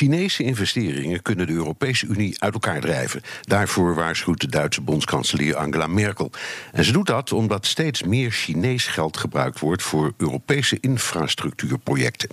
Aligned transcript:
Chinese 0.00 0.42
investeringen 0.42 1.22
kunnen 1.22 1.46
de 1.46 1.52
Europese 1.52 2.06
Unie 2.06 2.42
uit 2.42 2.52
elkaar 2.52 2.80
drijven. 2.80 3.22
Daarvoor 3.40 3.94
waarschuwt 3.94 4.40
de 4.40 4.46
Duitse 4.46 4.80
bondskanselier 4.80 5.56
Angela 5.56 5.86
Merkel. 5.86 6.30
En 6.72 6.84
ze 6.84 6.92
doet 6.92 7.06
dat 7.06 7.32
omdat 7.32 7.66
steeds 7.66 8.02
meer 8.02 8.30
Chinees 8.30 8.86
geld 8.86 9.16
gebruikt 9.16 9.58
wordt 9.58 9.82
voor 9.82 10.12
Europese 10.16 10.78
infrastructuurprojecten. 10.80 12.28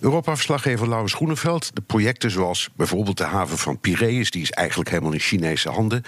Europa-verslaggever 0.00 0.88
Laurens 0.88 1.14
Groeneveld. 1.14 1.70
De 1.74 1.82
projecten 1.82 2.30
zoals 2.30 2.68
bijvoorbeeld 2.76 3.18
de 3.18 3.24
haven 3.24 3.58
van 3.58 3.78
Piraeus, 3.78 4.30
die 4.30 4.42
is 4.42 4.50
eigenlijk 4.50 4.90
helemaal 4.90 5.12
in 5.12 5.20
Chinese 5.20 5.68
handen. 5.68 6.02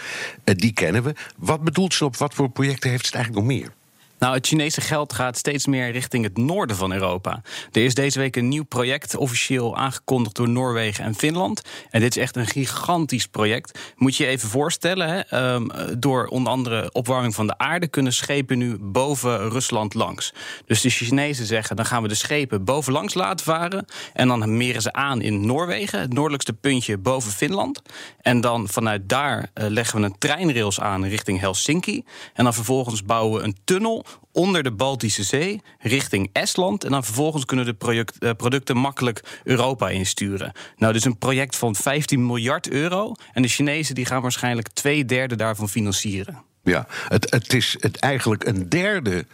eh, 0.45 0.55
Die 0.55 0.73
kennen 0.73 1.03
we. 1.03 1.15
Wat 1.37 1.65
bedoelt 1.65 1.95
ze 1.95 2.05
op 2.05 2.17
wat 2.17 2.35
voor 2.35 2.51
projecten 2.51 2.91
heeft 2.91 3.07
ze 3.07 3.17
het 3.17 3.17
eigenlijk 3.17 3.47
nog 3.47 3.57
meer? 3.59 3.82
Nou, 4.23 4.35
het 4.35 4.47
Chinese 4.47 4.81
geld 4.81 5.13
gaat 5.13 5.37
steeds 5.37 5.67
meer 5.67 5.91
richting 5.91 6.25
het 6.25 6.37
noorden 6.37 6.77
van 6.77 6.93
Europa. 6.93 7.43
Er 7.73 7.85
is 7.85 7.95
deze 7.95 8.19
week 8.19 8.37
een 8.37 8.49
nieuw 8.49 8.65
project 8.65 9.17
officieel 9.17 9.77
aangekondigd 9.77 10.37
door 10.37 10.49
Noorwegen 10.49 11.05
en 11.05 11.15
Finland. 11.15 11.63
En 11.91 12.01
dit 12.01 12.17
is 12.17 12.23
echt 12.23 12.37
een 12.37 12.47
gigantisch 12.47 13.27
project. 13.27 13.79
Moet 13.97 14.17
je 14.17 14.25
je 14.25 14.31
even 14.31 14.49
voorstellen, 14.49 15.09
hè? 15.09 15.21
Ehm, 15.21 15.69
door 15.99 16.27
onder 16.27 16.53
andere 16.53 16.93
opwarming 16.93 17.35
van 17.35 17.47
de 17.47 17.59
aarde 17.59 17.89
kunnen 17.89 18.13
schepen 18.13 18.59
nu 18.59 18.77
boven 18.81 19.51
Rusland 19.51 19.95
langs. 19.95 20.35
Dus 20.67 20.81
de 20.81 20.91
Chinezen 20.91 21.47
zeggen, 21.47 21.77
dan 21.77 21.85
gaan 21.87 22.03
we 22.03 22.09
de 22.09 22.15
schepen 22.15 22.65
bovenlangs 22.65 23.15
laten 23.15 23.45
varen. 23.45 23.85
En 24.13 24.29
dan 24.29 24.57
meren 24.57 24.83
ze 24.83 24.93
aan 24.93 25.21
in 25.21 25.47
Noorwegen, 25.47 26.01
het 26.01 26.13
noordelijkste 26.13 26.53
puntje 26.53 26.99
boven 26.99 27.33
Finland. 27.33 27.83
En 28.21 28.41
dan 28.41 28.69
vanuit 28.69 29.09
daar 29.09 29.51
eh, 29.55 29.67
leggen 29.69 30.01
we 30.01 30.07
een 30.07 30.19
treinrails 30.19 30.81
aan 30.81 31.05
richting 31.05 31.41
Helsinki. 31.41 32.05
En 32.35 32.45
dan 32.45 32.55
vervolgens 32.55 33.05
bouwen 33.05 33.39
we 33.39 33.45
een 33.47 33.57
tunnel 33.65 34.05
onder 34.33 34.63
de 34.63 34.73
Baltische 34.73 35.23
Zee 35.23 35.61
richting 35.79 36.31
Estland. 36.33 36.85
En 36.85 36.91
dan 36.91 37.05
vervolgens 37.05 37.45
kunnen 37.45 37.65
de 37.65 37.75
project, 37.75 38.19
eh, 38.19 38.31
producten 38.37 38.77
makkelijk 38.77 39.41
Europa 39.45 39.89
insturen. 39.89 40.53
Nou, 40.77 40.93
dus 40.93 41.05
een 41.05 41.19
project 41.19 41.57
van 41.57 41.75
15 41.75 42.27
miljard 42.27 42.69
euro. 42.69 43.15
En 43.33 43.43
de 43.43 43.49
Chinezen 43.49 43.95
die 43.95 44.07
gaan 44.07 44.23
waarschijnlijk 44.23 44.69
twee 44.69 45.05
derde 45.05 45.37
daarvan 45.37 45.69
financieren. 45.69 46.43
Ja, 46.63 46.87
het, 47.09 47.31
het 47.31 47.53
is 47.53 47.77
het 47.81 47.97
eigenlijk 47.97 48.45
een 48.45 48.69
derde 48.69 49.27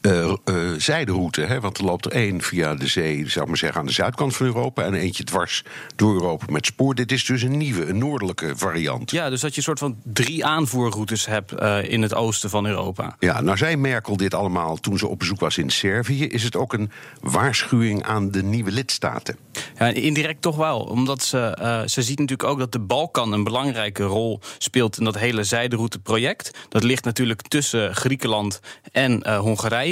eh, 0.00 0.32
zijderoute. 0.76 1.40
Hè? 1.40 1.60
Want 1.60 1.78
er 1.78 1.84
loopt 1.84 2.04
er 2.04 2.12
één 2.12 2.40
via 2.40 2.74
de 2.74 2.86
zee, 2.86 3.28
zou 3.28 3.40
ik 3.40 3.48
maar 3.48 3.58
zeggen, 3.58 3.80
aan 3.80 3.86
de 3.86 3.92
zuidkant 3.92 4.36
van 4.36 4.46
Europa. 4.46 4.82
En 4.82 4.94
eentje 4.94 5.24
dwars 5.24 5.64
door 5.96 6.12
Europa 6.12 6.44
met 6.48 6.66
spoor. 6.66 6.94
Dit 6.94 7.12
is 7.12 7.24
dus 7.24 7.42
een 7.42 7.56
nieuwe, 7.56 7.86
een 7.86 7.98
noordelijke 7.98 8.52
variant. 8.56 9.10
Ja, 9.10 9.30
dus 9.30 9.40
dat 9.40 9.50
je 9.50 9.56
een 9.56 9.62
soort 9.62 9.78
van 9.78 9.96
drie 10.04 10.44
aanvoerroutes 10.44 11.26
hebt 11.26 11.52
eh, 11.52 11.90
in 11.92 12.02
het 12.02 12.14
oosten 12.14 12.50
van 12.50 12.66
Europa. 12.66 13.16
Ja, 13.18 13.40
nou 13.40 13.56
zei 13.56 13.76
Merkel 13.76 14.16
dit 14.16 14.34
allemaal 14.34 14.76
toen 14.76 14.98
ze 14.98 15.06
op 15.06 15.18
bezoek 15.18 15.40
was 15.40 15.58
in 15.58 15.70
Servië. 15.70 16.26
Is 16.26 16.42
het 16.42 16.56
ook 16.56 16.72
een 16.72 16.90
waarschuwing 17.20 18.04
aan 18.04 18.30
de 18.30 18.42
nieuwe 18.42 18.70
lidstaten? 18.70 19.36
Ja, 19.78 19.86
indirect 19.86 20.42
toch 20.42 20.56
wel. 20.56 20.80
Omdat 20.80 21.22
ze, 21.22 21.82
ze 21.86 22.02
ziet 22.02 22.18
natuurlijk 22.18 22.48
ook 22.48 22.58
dat 22.58 22.72
de 22.72 22.80
Balkan 22.80 23.32
een 23.32 23.44
belangrijke 23.44 24.02
rol 24.02 24.40
speelt 24.58 24.98
in 24.98 25.04
dat 25.04 25.18
hele 25.18 25.44
zijderouteproject. 25.44 26.50
Dat 26.68 26.82
ligt 26.82 27.04
natuurlijk 27.04 27.42
tussen 27.42 27.94
Griekenland 27.94 28.60
en 28.92 29.22
eh, 29.22 29.38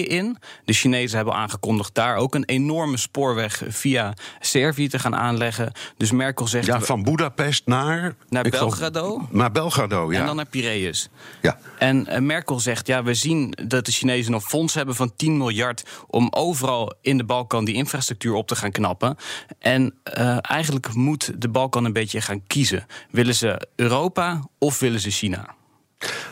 In. 0.07 0.37
De 0.65 0.73
Chinezen 0.73 1.17
hebben 1.17 1.35
aangekondigd 1.35 1.95
daar 1.95 2.17
ook 2.17 2.35
een 2.35 2.45
enorme 2.45 2.97
spoorweg 2.97 3.63
via 3.69 4.15
Servië 4.41 4.89
te 4.89 4.99
gaan 4.99 5.17
aanleggen. 5.17 5.73
Dus 5.97 6.11
Merkel 6.11 6.47
zegt. 6.47 6.67
Ja, 6.67 6.81
van 6.81 7.03
Budapest 7.03 7.67
naar. 7.67 8.15
Naar 8.29 8.45
geloof- 8.45 8.61
Belgrado. 8.79 9.27
naar 9.31 9.51
Belgrado, 9.51 10.13
ja. 10.13 10.21
En 10.21 10.27
dan 10.27 10.37
naar 10.37 10.47
Piraeus. 10.47 11.09
ja. 11.43 11.59
En 11.79 12.07
eh, 12.07 12.21
Merkel 12.21 12.61
zegt, 12.61 12.87
ja, 12.87 13.03
we 13.03 13.15
zien 13.15 13.55
dat 13.67 13.87
de 13.87 13.93
Chinezen 13.93 14.33
nog 14.33 14.45
fonds 14.45 14.75
hebben 14.75 14.95
van 14.95 15.13
10 15.17 15.37
miljard 15.37 15.85
om 16.07 16.29
overal 16.31 16.93
in 17.01 17.17
de 17.19 17.25
Balkan 17.25 17.65
die 17.65 17.75
infrastructuur 17.75 18.35
op 18.35 18.47
te 18.49 18.57
gaan 18.57 18.71
knappen. 18.73 19.17
En 19.59 19.95
eh, 20.03 20.37
eigenlijk 20.41 20.95
moet 20.95 21.33
de 21.43 21.49
Balkan 21.49 21.85
een 21.85 21.93
beetje 21.93 22.21
gaan 22.21 22.43
kiezen. 22.47 22.87
Willen 23.11 23.35
ze 23.35 23.69
Europa 23.77 24.41
of 24.59 24.79
willen 24.79 25.01
ze 25.01 25.11
China? 25.11 25.57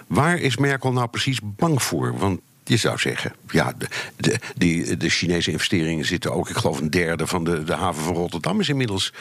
Waar 0.07 0.39
is 0.39 0.57
Merkel 0.57 0.93
nou 0.93 1.09
precies 1.09 1.39
bang 1.43 1.83
voor? 1.83 2.19
Want 2.19 2.41
je 2.69 2.77
zou 2.77 2.99
zeggen, 2.99 3.33
ja, 3.51 3.73
de, 3.79 3.89
de, 4.17 4.39
die, 4.57 4.97
de 4.97 5.09
Chinese 5.09 5.51
investeringen 5.51 6.05
zitten 6.05 6.33
ook, 6.33 6.49
ik 6.49 6.57
geloof, 6.57 6.81
een 6.81 6.91
derde 6.91 7.27
van 7.27 7.45
de, 7.45 7.65
de 7.65 7.75
haven 7.75 8.03
van 8.03 8.15
Rotterdam 8.15 8.61
is 8.61 8.69
inmiddels 8.69 9.13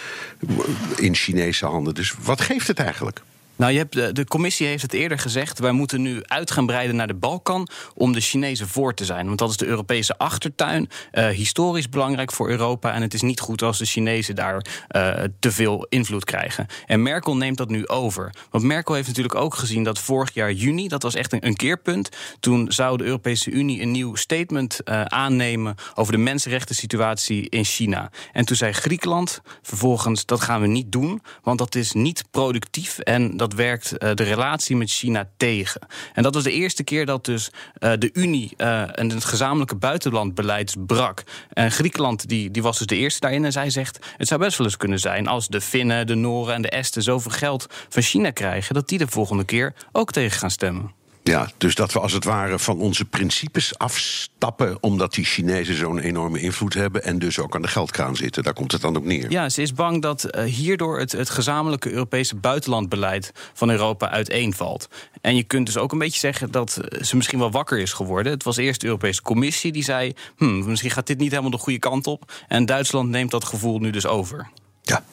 in 0.95 1.16
Chinese 1.16 1.66
handen. 1.66 1.94
Dus 1.94 2.13
wat 2.23 2.41
geeft 2.41 2.67
het 2.67 2.79
eigenlijk? 2.79 3.22
Nou, 3.55 3.71
je 3.71 3.77
hebt, 3.77 3.93
de, 3.93 4.11
de 4.11 4.25
commissie 4.25 4.67
heeft 4.67 4.81
het 4.81 4.93
eerder 4.93 5.19
gezegd. 5.19 5.59
Wij 5.59 5.71
moeten 5.71 6.01
nu 6.01 6.23
uit 6.23 6.51
gaan 6.51 6.66
breiden 6.66 6.95
naar 6.95 7.07
de 7.07 7.13
Balkan 7.13 7.67
om 7.93 8.13
de 8.13 8.19
Chinezen 8.19 8.67
voor 8.67 8.93
te 8.93 9.05
zijn. 9.05 9.25
Want 9.25 9.39
dat 9.39 9.49
is 9.49 9.57
de 9.57 9.66
Europese 9.66 10.17
achtertuin. 10.17 10.89
eh, 11.11 11.27
historisch 11.27 11.89
belangrijk 11.89 12.31
voor 12.31 12.49
Europa. 12.49 12.94
En 12.94 13.01
het 13.01 13.13
is 13.13 13.21
niet 13.21 13.39
goed 13.39 13.61
als 13.61 13.77
de 13.77 13.85
Chinezen 13.85 14.35
daar 14.35 14.65
eh, 14.88 15.23
te 15.39 15.51
veel 15.51 15.85
invloed 15.89 16.25
krijgen. 16.25 16.67
En 16.85 17.01
Merkel 17.01 17.38
neemt 17.38 17.57
dat 17.57 17.69
nu 17.69 17.88
over. 17.88 18.33
Want 18.49 18.63
Merkel 18.63 18.94
heeft 18.95 19.07
natuurlijk 19.07 19.35
ook 19.35 19.55
gezien 19.55 19.83
dat 19.83 19.99
vorig 19.99 20.33
jaar 20.33 20.51
juni, 20.51 20.88
dat 20.88 21.03
was 21.03 21.15
echt 21.15 21.33
een, 21.33 21.45
een 21.45 21.55
keerpunt. 21.55 22.09
Toen 22.39 22.71
zou 22.71 22.97
de 22.97 23.03
Europese 23.03 23.51
Unie 23.51 23.81
een 23.81 23.91
nieuw 23.91 24.15
statement 24.15 24.83
eh, 24.83 25.01
aannemen 25.01 25.75
over 25.94 26.13
de 26.13 26.19
mensenrechten 26.19 26.75
situatie 26.75 27.49
in 27.49 27.63
China. 27.65 28.11
En 28.31 28.45
toen 28.45 28.55
zei 28.55 28.71
Griekenland 28.71 29.41
vervolgens: 29.61 30.25
dat 30.25 30.41
gaan 30.41 30.61
we 30.61 30.67
niet 30.67 30.91
doen, 30.91 31.21
want 31.44 31.57
dat 31.57 31.75
is 31.75 31.91
niet 31.91 32.23
productief 32.31 32.99
en 32.99 33.38
dat 33.38 33.44
werkt 33.53 33.97
eh, 33.97 34.13
de 34.13 34.23
relatie 34.23 34.75
met 34.75 34.89
China 34.89 35.29
tegen. 35.38 35.81
En 36.13 36.23
dat 36.23 36.33
was 36.33 36.44
de 36.44 36.51
eerste 36.51 36.83
keer 36.83 37.06
dat 37.06 37.25
dus 37.25 37.50
eh, 37.73 37.91
de 38.00 38.09
Unie 38.13 38.53
eh, 38.57 39.00
en 39.00 39.09
het 39.09 39.25
gezamenlijke 39.25 39.75
buitenlandbeleid 39.75 40.75
brak. 40.85 41.23
En 41.53 41.72
Griekenland 41.72 42.28
die, 42.28 42.51
die 42.51 42.61
was 42.61 42.78
dus 42.78 42.88
de 42.88 42.95
eerste 42.95 43.19
daarin 43.19 43.45
en 43.45 43.51
zij 43.51 43.69
zegt: 43.69 44.06
het 44.17 44.28
zou 44.28 44.39
best 44.39 44.57
wel 44.57 44.67
eens 44.67 44.78
kunnen 44.78 45.00
zijn 45.00 45.28
als 45.28 45.47
de 45.47 45.61
Finnen, 45.61 46.07
de 46.07 46.16
Noren 46.16 46.53
en 46.53 46.61
de 46.61 46.69
Esten 46.69 47.01
zoveel 47.01 47.31
geld 47.31 47.67
van 47.89 48.01
China 48.01 48.31
krijgen, 48.31 48.73
dat 48.73 48.89
die 48.89 48.97
de 48.97 49.07
volgende 49.07 49.44
keer 49.44 49.73
ook 49.91 50.12
tegen 50.12 50.39
gaan 50.39 50.51
stemmen. 50.51 51.03
Ja, 51.28 51.50
dus 51.58 51.75
dat 51.75 51.94
we 51.94 52.00
als 52.00 52.12
het 52.12 52.24
ware 52.24 52.59
van 52.59 52.80
onze 52.80 53.06
principes 53.06 53.78
afstappen, 53.78 54.78
omdat 54.84 55.13
die 55.13 55.25
Chinezen 55.25 55.75
zo'n 55.75 56.00
enorme 56.00 56.40
invloed 56.40 56.74
hebben 56.74 57.03
en 57.03 57.19
dus 57.19 57.40
ook 57.40 57.56
aan 57.56 57.62
de 57.62 57.68
geldkraan 57.68 58.16
zitten. 58.16 58.44
Daar 58.44 58.53
komt 58.53 58.72
het 58.72 58.81
dan 58.81 58.97
ook 58.97 59.03
neer. 59.03 59.31
Ja, 59.31 59.50
ze 59.50 59.62
is 59.62 59.74
bang 59.74 60.02
dat 60.02 60.24
eh, 60.24 60.44
hierdoor 60.44 61.00
het, 61.00 61.12
het 61.12 61.30
gezamenlijke 61.30 61.91
Europese 61.91 62.36
buitenlandbeleid 62.36 63.31
van 63.53 63.69
Europa 63.69 64.09
uiteenvalt. 64.09 64.88
En 65.22 65.36
je 65.36 65.44
kunt 65.44 65.66
dus 65.66 65.78
ook 65.78 65.91
een 65.91 65.97
beetje 65.97 66.19
zeggen 66.19 66.52
dat 66.52 66.78
eh, 66.78 67.03
ze 67.03 67.16
misschien 67.16 67.40
wel 67.40 67.52
wakker 67.52 67.80
is 67.80 67.94
geworden. 67.94 68.31
Het 68.31 68.44
was 68.44 68.57
eerst 68.57 68.81
de 68.81 68.88
Europese 68.88 69.22
Commissie 69.22 69.72
die 69.72 69.84
zei: 69.84 70.13
hm, 70.38 70.69
misschien 70.69 70.92
gaat 70.92 71.07
dit 71.07 71.18
niet 71.18 71.30
helemaal 71.30 71.52
de 71.52 71.57
goede 71.57 71.80
kant 71.80 72.07
op. 72.07 72.31
En 72.47 72.66
Duitsland 72.66 73.09
neemt 73.09 73.31
dat 73.31 73.46
gevoel 73.46 73.80
nu 73.80 73.90
dus 73.90 74.06
over. 74.06 74.50
Ja. 74.81 75.03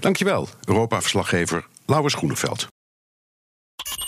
Dankjewel, 0.00 0.48
Europa-verslaggever 0.64 1.66
Laurens 1.86 2.14
Groeneveld. 2.14 2.71